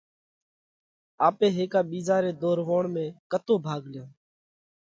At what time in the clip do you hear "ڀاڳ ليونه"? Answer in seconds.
3.65-4.11